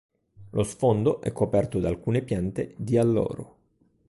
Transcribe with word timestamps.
Lo 0.53 0.63
sfondo 0.63 1.21
è 1.21 1.31
coperto 1.31 1.77
da 1.79 1.87
alcune 1.87 2.23
piante 2.23 2.73
di 2.75 2.97
alloro. 2.97 3.57